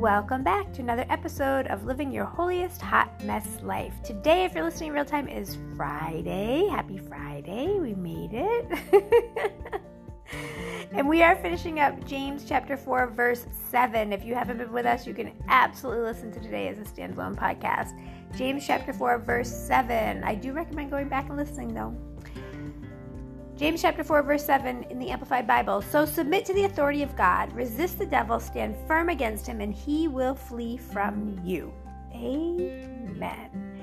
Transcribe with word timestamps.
Welcome 0.00 0.42
back 0.42 0.72
to 0.72 0.80
another 0.80 1.04
episode 1.10 1.66
of 1.66 1.84
Living 1.84 2.10
Your 2.10 2.24
Holiest 2.24 2.80
Hot 2.80 3.22
Mess 3.22 3.46
Life. 3.60 3.92
Today, 4.02 4.44
if 4.44 4.54
you're 4.54 4.64
listening 4.64 4.92
real 4.92 5.04
time, 5.04 5.28
is 5.28 5.58
Friday. 5.76 6.66
Happy 6.70 6.96
Friday. 6.96 7.78
We 7.78 7.94
made 7.94 8.30
it. 8.32 9.82
and 10.92 11.06
we 11.06 11.22
are 11.22 11.36
finishing 11.36 11.80
up 11.80 12.02
James 12.06 12.46
chapter 12.48 12.78
4, 12.78 13.08
verse 13.08 13.44
7. 13.68 14.10
If 14.14 14.24
you 14.24 14.34
haven't 14.34 14.56
been 14.56 14.72
with 14.72 14.86
us, 14.86 15.06
you 15.06 15.12
can 15.12 15.34
absolutely 15.48 16.04
listen 16.04 16.32
to 16.32 16.40
today 16.40 16.68
as 16.68 16.78
a 16.78 16.84
standalone 16.84 17.36
podcast. 17.36 17.90
James 18.34 18.66
chapter 18.66 18.94
4, 18.94 19.18
verse 19.18 19.54
7. 19.54 20.24
I 20.24 20.34
do 20.34 20.54
recommend 20.54 20.90
going 20.90 21.10
back 21.10 21.28
and 21.28 21.36
listening 21.36 21.74
though. 21.74 21.94
James 23.60 23.82
chapter 23.82 24.02
4, 24.02 24.22
verse 24.22 24.46
7 24.46 24.84
in 24.84 24.98
the 24.98 25.10
Amplified 25.10 25.46
Bible. 25.46 25.82
So 25.82 26.06
submit 26.06 26.46
to 26.46 26.54
the 26.54 26.64
authority 26.64 27.02
of 27.02 27.14
God, 27.14 27.52
resist 27.52 27.98
the 27.98 28.06
devil, 28.06 28.40
stand 28.40 28.74
firm 28.88 29.10
against 29.10 29.46
him, 29.46 29.60
and 29.60 29.74
he 29.74 30.08
will 30.08 30.34
flee 30.34 30.78
from 30.78 31.38
you. 31.44 31.70
Amen. 32.14 33.82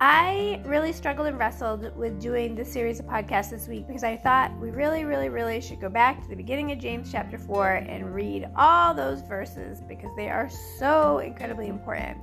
I 0.00 0.60
really 0.64 0.92
struggled 0.92 1.28
and 1.28 1.38
wrestled 1.38 1.96
with 1.96 2.20
doing 2.20 2.56
this 2.56 2.72
series 2.72 2.98
of 2.98 3.06
podcasts 3.06 3.50
this 3.50 3.68
week 3.68 3.86
because 3.86 4.02
I 4.02 4.16
thought 4.16 4.58
we 4.58 4.70
really, 4.70 5.04
really, 5.04 5.28
really 5.28 5.60
should 5.60 5.80
go 5.80 5.88
back 5.88 6.20
to 6.24 6.28
the 6.28 6.34
beginning 6.34 6.72
of 6.72 6.80
James 6.80 7.12
chapter 7.12 7.38
4 7.38 7.74
and 7.74 8.12
read 8.12 8.48
all 8.56 8.92
those 8.92 9.22
verses 9.22 9.80
because 9.82 10.10
they 10.16 10.30
are 10.30 10.50
so 10.80 11.18
incredibly 11.18 11.68
important. 11.68 12.18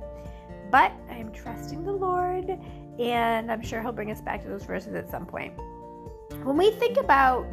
But 0.70 0.92
I 1.08 1.16
am 1.16 1.32
trusting 1.32 1.82
the 1.82 1.92
Lord, 1.92 2.60
and 2.98 3.50
I'm 3.50 3.62
sure 3.62 3.80
He'll 3.80 3.90
bring 3.90 4.10
us 4.10 4.20
back 4.20 4.42
to 4.42 4.48
those 4.50 4.66
verses 4.66 4.94
at 4.94 5.10
some 5.10 5.24
point. 5.24 5.54
When 6.42 6.56
we 6.56 6.70
think 6.72 6.96
about 6.96 7.46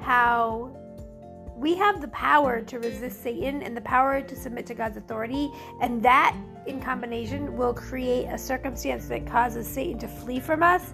how 0.00 0.76
we 1.56 1.76
have 1.76 2.00
the 2.00 2.08
power 2.08 2.60
to 2.62 2.78
resist 2.80 3.22
Satan 3.22 3.62
and 3.62 3.76
the 3.76 3.82
power 3.82 4.20
to 4.20 4.36
submit 4.36 4.66
to 4.66 4.74
God's 4.74 4.96
authority, 4.96 5.50
and 5.80 6.02
that 6.02 6.36
in 6.66 6.80
combination 6.80 7.56
will 7.56 7.72
create 7.72 8.26
a 8.26 8.38
circumstance 8.38 9.06
that 9.06 9.26
causes 9.26 9.66
Satan 9.68 9.98
to 10.00 10.08
flee 10.08 10.40
from 10.40 10.62
us. 10.62 10.92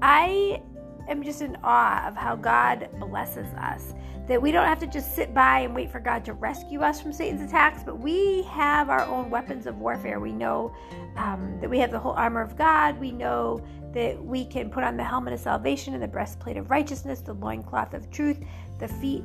I 0.00 0.60
am 1.08 1.22
just 1.22 1.42
in 1.42 1.56
awe 1.62 2.06
of 2.06 2.16
how 2.16 2.36
God 2.36 2.88
blesses 2.98 3.46
us. 3.54 3.94
That 4.28 4.40
we 4.40 4.52
don't 4.52 4.66
have 4.66 4.78
to 4.80 4.86
just 4.86 5.14
sit 5.14 5.34
by 5.34 5.60
and 5.60 5.74
wait 5.74 5.90
for 5.90 5.98
God 5.98 6.24
to 6.26 6.32
rescue 6.32 6.80
us 6.80 7.00
from 7.00 7.12
Satan's 7.12 7.42
attacks, 7.42 7.82
but 7.82 7.98
we 7.98 8.42
have 8.44 8.88
our 8.88 9.04
own 9.06 9.30
weapons 9.30 9.66
of 9.66 9.78
warfare. 9.78 10.20
We 10.20 10.32
know 10.32 10.74
um, 11.16 11.58
that 11.60 11.68
we 11.68 11.78
have 11.80 11.90
the 11.90 11.98
whole 11.98 12.12
armor 12.12 12.40
of 12.40 12.56
God. 12.56 12.98
We 12.98 13.10
know 13.10 13.64
that 13.92 14.22
we 14.24 14.44
can 14.44 14.70
put 14.70 14.84
on 14.84 14.96
the 14.96 15.04
helmet 15.04 15.34
of 15.34 15.40
salvation 15.40 15.92
and 15.94 16.02
the 16.02 16.08
breastplate 16.08 16.56
of 16.56 16.70
righteousness, 16.70 17.20
the 17.20 17.34
loincloth 17.34 17.94
of 17.94 18.10
truth, 18.10 18.38
the 18.78 18.88
feet, 18.88 19.24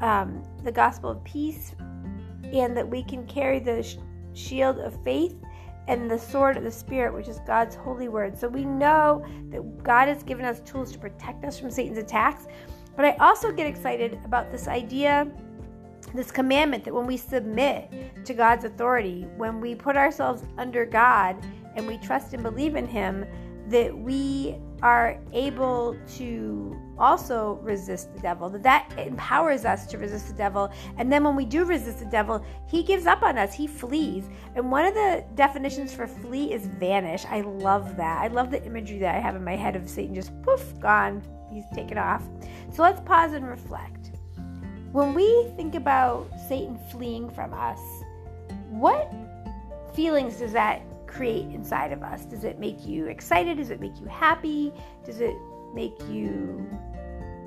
um, 0.00 0.42
the 0.62 0.72
gospel 0.72 1.10
of 1.10 1.22
peace, 1.24 1.74
and 2.44 2.76
that 2.76 2.88
we 2.88 3.02
can 3.02 3.26
carry 3.26 3.58
the 3.58 3.82
sh- 3.82 3.96
shield 4.32 4.78
of 4.78 5.02
faith 5.02 5.34
and 5.88 6.10
the 6.10 6.18
sword 6.18 6.56
of 6.56 6.64
the 6.64 6.70
Spirit, 6.70 7.14
which 7.14 7.28
is 7.28 7.40
God's 7.46 7.74
holy 7.74 8.08
word. 8.08 8.38
So 8.38 8.48
we 8.48 8.64
know 8.64 9.24
that 9.50 9.82
God 9.82 10.08
has 10.08 10.22
given 10.22 10.44
us 10.44 10.60
tools 10.60 10.92
to 10.92 10.98
protect 10.98 11.44
us 11.44 11.58
from 11.58 11.70
Satan's 11.70 11.98
attacks. 11.98 12.46
But 12.96 13.04
I 13.04 13.16
also 13.16 13.52
get 13.52 13.66
excited 13.66 14.18
about 14.24 14.50
this 14.50 14.68
idea, 14.68 15.30
this 16.14 16.30
commandment 16.30 16.84
that 16.84 16.94
when 16.94 17.06
we 17.06 17.16
submit 17.16 18.24
to 18.24 18.34
God's 18.34 18.64
authority, 18.64 19.26
when 19.36 19.60
we 19.60 19.74
put 19.74 19.96
ourselves 19.96 20.42
under 20.58 20.86
God 20.86 21.36
and 21.74 21.86
we 21.86 21.98
trust 21.98 22.32
and 22.32 22.42
believe 22.42 22.74
in 22.74 22.86
Him, 22.86 23.24
that 23.68 23.96
we 23.96 24.56
are 24.82 25.18
able 25.32 25.96
to 26.16 26.76
also 26.98 27.58
resist 27.62 28.12
the 28.14 28.20
devil 28.20 28.48
that 28.48 28.62
that 28.62 28.92
empowers 28.98 29.64
us 29.64 29.86
to 29.86 29.98
resist 29.98 30.28
the 30.28 30.34
devil. 30.34 30.70
And 30.98 31.10
then 31.10 31.24
when 31.24 31.34
we 31.34 31.44
do 31.44 31.64
resist 31.64 31.98
the 31.98 32.06
devil 32.06 32.44
he 32.68 32.82
gives 32.82 33.06
up 33.06 33.22
on 33.22 33.38
us. 33.38 33.54
He 33.54 33.66
flees. 33.66 34.24
And 34.54 34.70
one 34.70 34.84
of 34.84 34.94
the 34.94 35.24
definitions 35.34 35.94
for 35.94 36.06
flee 36.06 36.52
is 36.52 36.66
vanish. 36.66 37.24
I 37.26 37.40
love 37.40 37.96
that. 37.96 38.22
I 38.22 38.28
love 38.28 38.50
the 38.50 38.64
imagery 38.64 38.98
that 38.98 39.14
i 39.14 39.18
have 39.18 39.36
in 39.36 39.44
my 39.44 39.56
head 39.56 39.76
of 39.76 39.88
satan 39.88 40.14
just 40.14 40.30
poof 40.42 40.78
gone. 40.80 41.22
He's 41.50 41.68
taken 41.74 41.98
off. 41.98 42.22
So 42.72 42.82
let's 42.82 43.00
pause 43.00 43.32
and 43.32 43.46
reflect. 43.46 44.10
When 44.92 45.14
we 45.14 45.50
think 45.56 45.74
about 45.74 46.28
satan 46.48 46.78
fleeing 46.90 47.28
from 47.30 47.52
us 47.52 47.80
what 48.70 49.12
feelings 49.94 50.36
does 50.36 50.52
that 50.52 50.82
create 51.16 51.46
inside 51.46 51.92
of 51.92 52.02
us? 52.02 52.26
Does 52.26 52.44
it 52.44 52.58
make 52.58 52.86
you 52.86 53.06
excited? 53.06 53.56
Does 53.56 53.70
it 53.70 53.80
make 53.80 53.98
you 53.98 54.06
happy? 54.06 54.72
Does 55.04 55.20
it 55.20 55.34
make 55.74 55.98
you 56.10 56.68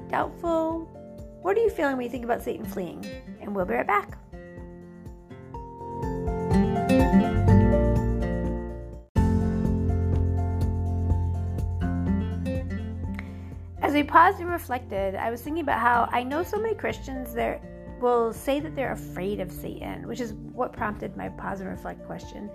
doubtful? 0.10 0.90
What 1.44 1.56
are 1.56 1.62
you 1.62 1.70
feeling 1.70 1.96
when 1.96 2.04
you 2.04 2.10
think 2.10 2.26
about 2.26 2.42
Satan 2.42 2.66
fleeing? 2.66 3.06
And 3.40 3.56
we'll 3.56 3.66
be 3.66 3.76
right 3.76 3.86
back. 3.86 4.18
As 13.82 13.94
we 13.94 14.04
paused 14.04 14.40
and 14.40 14.50
reflected, 14.50 15.16
I 15.16 15.30
was 15.30 15.42
thinking 15.42 15.64
about 15.64 15.80
how 15.80 16.10
I 16.12 16.24
know 16.24 16.44
so 16.44 16.60
many 16.60 16.76
Christians 16.76 17.34
there 17.34 17.62
will 18.02 18.34
say 18.34 18.60
that 18.60 18.76
they're 18.76 18.94
afraid 18.94 19.40
of 19.40 19.52
Satan, 19.52 20.08
which 20.08 20.22
is 20.22 20.34
what 20.34 20.74
prompted 20.74 21.16
my 21.16 21.30
pause 21.30 21.60
and 21.60 21.70
reflect 21.70 22.06
question. 22.06 22.50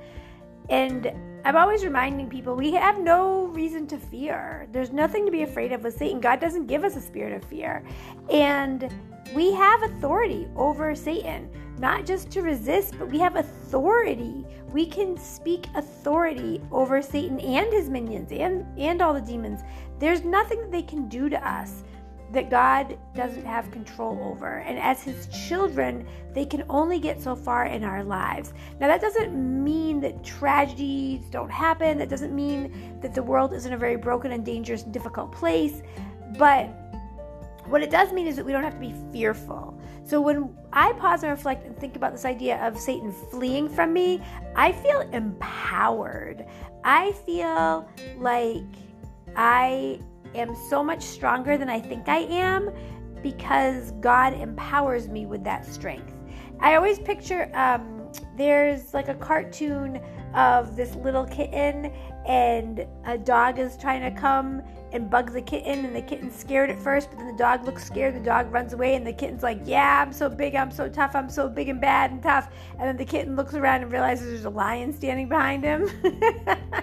And 0.68 1.12
I'm 1.44 1.56
always 1.56 1.84
reminding 1.84 2.30
people 2.30 2.54
we 2.54 2.72
have 2.72 2.98
no 2.98 3.46
reason 3.48 3.86
to 3.88 3.98
fear. 3.98 4.66
There's 4.72 4.92
nothing 4.92 5.26
to 5.26 5.32
be 5.32 5.42
afraid 5.42 5.72
of 5.72 5.84
with 5.84 5.98
Satan. 5.98 6.20
God 6.20 6.40
doesn't 6.40 6.66
give 6.66 6.84
us 6.84 6.96
a 6.96 7.00
spirit 7.02 7.34
of 7.34 7.44
fear. 7.48 7.84
And 8.30 8.90
we 9.34 9.52
have 9.52 9.82
authority 9.82 10.48
over 10.56 10.94
Satan, 10.94 11.50
not 11.78 12.06
just 12.06 12.30
to 12.30 12.40
resist, 12.40 12.94
but 12.98 13.10
we 13.10 13.18
have 13.18 13.36
authority. 13.36 14.46
We 14.72 14.86
can 14.86 15.18
speak 15.18 15.66
authority 15.74 16.62
over 16.72 17.02
Satan 17.02 17.38
and 17.40 17.70
his 17.70 17.90
minions 17.90 18.32
and, 18.32 18.66
and 18.78 19.02
all 19.02 19.12
the 19.12 19.20
demons. 19.20 19.60
There's 19.98 20.24
nothing 20.24 20.60
that 20.62 20.72
they 20.72 20.82
can 20.82 21.08
do 21.08 21.28
to 21.28 21.48
us 21.48 21.84
that 22.34 22.50
God 22.50 22.98
doesn't 23.14 23.44
have 23.44 23.70
control 23.70 24.18
over. 24.22 24.58
And 24.58 24.78
as 24.78 25.02
His 25.02 25.26
children, 25.48 26.06
they 26.32 26.44
can 26.44 26.64
only 26.68 26.98
get 26.98 27.20
so 27.22 27.34
far 27.34 27.66
in 27.66 27.84
our 27.84 28.04
lives. 28.04 28.52
Now, 28.80 28.88
that 28.88 29.00
doesn't 29.00 29.32
mean 29.34 30.00
that 30.00 30.22
tragedies 30.22 31.22
don't 31.30 31.50
happen. 31.50 31.98
That 31.98 32.08
doesn't 32.08 32.34
mean 32.34 32.98
that 33.00 33.14
the 33.14 33.22
world 33.22 33.52
isn't 33.52 33.72
a 33.72 33.78
very 33.78 33.96
broken 33.96 34.32
and 34.32 34.44
dangerous 34.44 34.82
and 34.82 34.92
difficult 34.92 35.32
place. 35.32 35.82
But 36.38 36.66
what 37.66 37.82
it 37.82 37.90
does 37.90 38.12
mean 38.12 38.26
is 38.26 38.36
that 38.36 38.44
we 38.44 38.52
don't 38.52 38.64
have 38.64 38.74
to 38.74 38.80
be 38.80 38.94
fearful. 39.12 39.80
So 40.04 40.20
when 40.20 40.54
I 40.72 40.92
pause 40.94 41.22
and 41.22 41.30
reflect 41.30 41.64
and 41.64 41.76
think 41.78 41.96
about 41.96 42.12
this 42.12 42.26
idea 42.26 42.64
of 42.66 42.78
Satan 42.78 43.10
fleeing 43.30 43.68
from 43.68 43.92
me, 43.92 44.20
I 44.54 44.72
feel 44.72 45.00
empowered. 45.12 46.44
I 46.84 47.12
feel 47.24 47.88
like 48.18 48.62
I 49.34 50.00
am 50.34 50.54
so 50.68 50.82
much 50.82 51.02
stronger 51.02 51.56
than 51.56 51.68
I 51.68 51.80
think 51.80 52.08
I 52.08 52.18
am 52.18 52.70
because 53.22 53.92
God 54.00 54.34
empowers 54.34 55.08
me 55.08 55.26
with 55.26 55.44
that 55.44 55.64
strength. 55.64 56.12
I 56.60 56.76
always 56.76 56.98
picture 56.98 57.50
um, 57.54 57.94
there's 58.36 58.94
like 58.94 59.08
a 59.08 59.14
cartoon 59.14 60.00
of 60.34 60.76
this 60.76 60.94
little 60.96 61.24
kitten 61.24 61.92
and 62.26 62.86
a 63.06 63.16
dog 63.16 63.58
is 63.58 63.76
trying 63.76 64.02
to 64.02 64.20
come 64.20 64.62
and 64.92 65.08
bug 65.08 65.32
the 65.32 65.42
kitten 65.42 65.84
and 65.84 65.94
the 65.94 66.02
kitten's 66.02 66.34
scared 66.34 66.70
at 66.70 66.80
first 66.80 67.10
but 67.10 67.18
then 67.18 67.26
the 67.28 67.36
dog 67.36 67.64
looks 67.64 67.84
scared 67.84 68.14
the 68.14 68.20
dog 68.20 68.50
runs 68.52 68.72
away 68.72 68.94
and 68.94 69.06
the 69.06 69.12
kitten's 69.12 69.42
like 69.42 69.60
yeah 69.64 70.02
i'm 70.04 70.12
so 70.12 70.28
big 70.28 70.54
i'm 70.54 70.70
so 70.70 70.88
tough 70.88 71.14
i'm 71.14 71.28
so 71.28 71.48
big 71.48 71.68
and 71.68 71.80
bad 71.80 72.10
and 72.10 72.22
tough. 72.22 72.48
And 72.78 72.82
then 72.82 72.96
the 72.96 73.04
kitten 73.04 73.36
looks 73.36 73.54
around 73.54 73.82
and 73.82 73.92
realizes 73.92 74.28
there's 74.28 74.44
a 74.44 74.50
lion 74.50 74.92
standing 74.92 75.28
behind 75.28 75.62
him. 75.62 75.88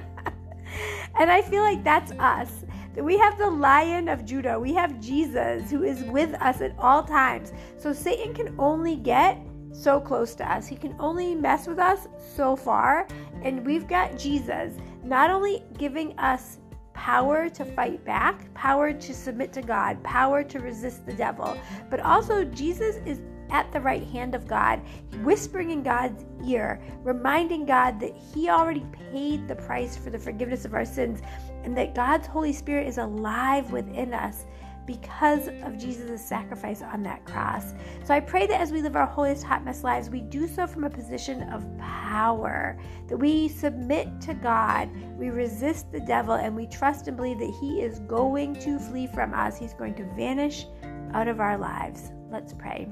And 1.20 1.30
i 1.30 1.42
feel 1.42 1.62
like 1.62 1.84
that's 1.84 2.14
us 2.14 2.64
we 2.96 3.18
have 3.18 3.38
the 3.38 3.50
lion 3.50 4.10
of 4.10 4.26
Judah. 4.26 4.60
We 4.60 4.74
have 4.74 5.00
Jesus 5.00 5.70
who 5.72 5.84
is 5.84 6.04
with 6.04 6.34
us 6.36 6.62
at 6.62 6.76
all 6.78 7.04
times. 7.04 7.54
So 7.78 7.94
Satan 7.94 8.34
can 8.34 8.56
only 8.60 8.96
get 8.96 9.40
so 9.72 10.00
close 10.00 10.36
to 10.36 10.52
us. 10.52 10.68
He 10.68 10.76
can 10.76 10.96
only 11.00 11.34
mess 11.34 11.68
with 11.68 11.80
us 11.80 12.08
so 12.36 12.56
far. 12.56 13.08
And 13.44 13.66
we've 13.66 13.88
got 13.88 14.18
Jesus 14.18 14.74
not 15.04 15.30
only 15.30 15.64
giving 15.78 16.18
us 16.20 16.58
power 16.94 17.50
to 17.50 17.66
fight 17.66 18.04
back, 18.06 18.54
power 18.54 18.94
to 18.94 19.14
submit 19.14 19.54
to 19.54 19.62
God, 19.62 20.04
power 20.04 20.44
to 20.44 20.60
resist 20.60 21.06
the 21.06 21.14
devil, 21.14 21.58
but 21.90 22.00
also 22.02 22.44
Jesus 22.44 22.98
is 23.06 23.22
at 23.50 23.72
the 23.72 23.82
right 23.82 24.04
hand 24.08 24.34
of 24.34 24.48
God, 24.48 24.82
whispering 25.24 25.72
in 25.72 25.84
God's 25.84 26.26
ear, 26.46 26.82
reminding 27.04 27.66
God 27.66 28.00
that 28.00 28.16
He 28.16 28.50
already 28.50 28.86
paid 29.12 29.48
the 29.48 29.56
price 29.56 29.98
for 29.98 30.10
the 30.10 30.20
forgiveness 30.20 30.64
of 30.64 30.74
our 30.74 30.86
sins 30.86 31.22
and 31.64 31.78
that 31.78 31.96
God's 31.96 32.28
Holy 32.28 32.54
Spirit 32.54 32.88
is 32.88 32.98
alive 32.98 33.72
within 33.72 34.14
us 34.14 34.46
because 34.86 35.48
of 35.64 35.78
Jesus' 35.78 36.24
sacrifice 36.26 36.82
on 36.82 37.04
that 37.04 37.24
cross. 37.26 37.74
So 38.04 38.14
I 38.14 38.20
pray 38.20 38.48
that 38.48 38.60
as 38.60 38.72
we 38.72 38.82
live 38.82 38.96
our 38.96 39.06
holiest 39.06 39.44
hot 39.44 39.64
mess 39.64 39.84
lives, 39.84 40.10
we 40.10 40.22
do 40.22 40.48
so 40.48 40.68
from 40.68 40.84
a 40.84 40.90
position 40.90 41.44
of 41.44 41.66
power, 41.78 42.78
that 43.08 43.18
we 43.18 43.48
submit 43.48 44.08
to 44.22 44.34
God, 44.34 44.90
we 45.18 45.30
resist 45.30 45.92
the 45.92 46.02
devil, 46.02 46.34
and 46.34 46.56
we 46.56 46.66
trust 46.68 47.08
and 47.08 47.16
believe 47.16 47.40
that 47.40 47.56
he 47.62 47.82
is 47.82 48.00
going 48.00 48.56
to 48.56 48.80
flee 48.80 49.08
from 49.08 49.34
us. 49.34 49.58
He's 49.58 49.74
going 49.74 49.96
to 49.96 50.04
vanish 50.16 50.66
out 51.14 51.28
of 51.28 51.40
our 51.40 51.58
lives. 51.58 52.12
Let's 52.32 52.54
pray. 52.54 52.88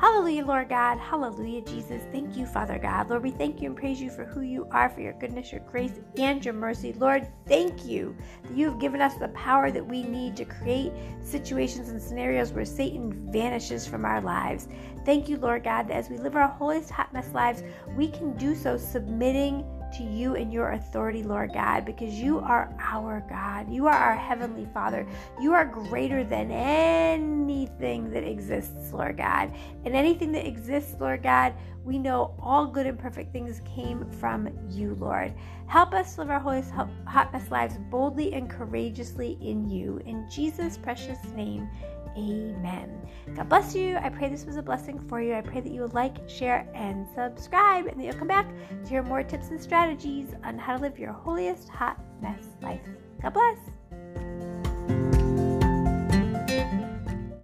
Hallelujah, 0.00 0.46
Lord 0.46 0.70
God. 0.70 0.96
Hallelujah, 0.96 1.60
Jesus. 1.60 2.02
Thank 2.10 2.34
you, 2.34 2.46
Father 2.46 2.78
God. 2.78 3.10
Lord, 3.10 3.22
we 3.22 3.32
thank 3.32 3.60
you 3.60 3.68
and 3.68 3.76
praise 3.76 4.00
you 4.00 4.08
for 4.08 4.24
who 4.24 4.40
you 4.40 4.66
are, 4.70 4.88
for 4.88 5.02
your 5.02 5.12
goodness, 5.12 5.52
your 5.52 5.60
grace, 5.60 6.00
and 6.16 6.42
your 6.42 6.54
mercy. 6.54 6.94
Lord, 6.94 7.28
thank 7.46 7.84
you 7.84 8.16
that 8.44 8.56
you 8.56 8.70
have 8.70 8.80
given 8.80 9.02
us 9.02 9.16
the 9.16 9.28
power 9.28 9.70
that 9.70 9.86
we 9.86 10.02
need 10.02 10.36
to 10.36 10.46
create 10.46 10.90
situations 11.22 11.90
and 11.90 12.00
scenarios 12.00 12.50
where 12.50 12.64
Satan 12.64 13.12
vanishes 13.30 13.86
from 13.86 14.06
our 14.06 14.22
lives. 14.22 14.68
Thank 15.04 15.28
you, 15.28 15.36
Lord 15.36 15.64
God, 15.64 15.88
that 15.88 15.96
as 15.96 16.08
we 16.08 16.16
live 16.16 16.34
our 16.34 16.48
holiest 16.48 16.90
hot 16.90 17.12
mess 17.12 17.34
lives, 17.34 17.62
we 17.94 18.08
can 18.08 18.34
do 18.38 18.54
so 18.54 18.78
submitting 18.78 19.66
to 19.92 20.02
you 20.02 20.34
and 20.36 20.52
your 20.52 20.72
authority, 20.72 21.22
Lord 21.22 21.52
God, 21.52 21.84
because 21.84 22.14
you 22.14 22.38
are 22.38 22.74
our 22.80 23.24
God. 23.28 23.72
You 23.72 23.86
are 23.86 23.94
our 23.94 24.16
Heavenly 24.16 24.66
Father. 24.72 25.06
You 25.40 25.52
are 25.52 25.64
greater 25.64 26.24
than 26.24 26.50
anything 26.50 28.10
that 28.10 28.24
exists, 28.24 28.92
Lord 28.92 29.16
God. 29.16 29.52
And 29.84 29.94
anything 29.94 30.32
that 30.32 30.46
exists, 30.46 30.96
Lord 31.00 31.22
God, 31.22 31.54
we 31.84 31.98
know 31.98 32.34
all 32.40 32.66
good 32.66 32.86
and 32.86 32.98
perfect 32.98 33.32
things 33.32 33.62
came 33.64 34.08
from 34.10 34.48
you, 34.68 34.94
Lord. 34.94 35.32
Help 35.66 35.94
us 35.94 36.18
live 36.18 36.30
our 36.30 36.40
holy, 36.40 36.62
hot 37.06 37.32
mess 37.32 37.50
lives 37.50 37.78
boldly 37.90 38.32
and 38.34 38.50
courageously 38.50 39.38
in 39.40 39.68
you. 39.68 40.00
In 40.04 40.28
Jesus' 40.30 40.76
precious 40.76 41.18
name, 41.34 41.68
Amen. 42.16 43.08
God 43.34 43.48
bless 43.48 43.74
you. 43.74 43.96
I 43.96 44.08
pray 44.08 44.28
this 44.28 44.44
was 44.44 44.56
a 44.56 44.62
blessing 44.62 44.98
for 44.98 45.20
you. 45.20 45.34
I 45.34 45.40
pray 45.40 45.60
that 45.60 45.72
you 45.72 45.82
will 45.82 45.88
like, 45.88 46.28
share, 46.28 46.68
and 46.74 47.06
subscribe, 47.14 47.86
and 47.86 47.98
that 47.98 48.04
you'll 48.04 48.14
come 48.14 48.28
back 48.28 48.48
to 48.84 48.90
hear 48.90 49.02
more 49.02 49.22
tips 49.22 49.48
and 49.50 49.60
strategies 49.60 50.34
on 50.44 50.58
how 50.58 50.76
to 50.76 50.82
live 50.82 50.98
your 50.98 51.12
holiest 51.12 51.68
hot 51.68 52.00
mess 52.20 52.44
life. 52.60 52.80
God 53.22 53.32
bless. 53.34 53.79